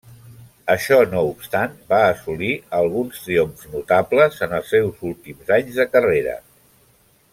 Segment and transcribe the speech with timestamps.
[0.75, 6.35] Això no obstant, va assolir alguns triomfs notables en els seus últims anys de carrera.